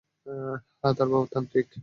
হ্যাঁ, 0.27 0.93
তার 0.93 1.07
বাপ 1.11 1.25
তান্ত্রিক। 1.33 1.67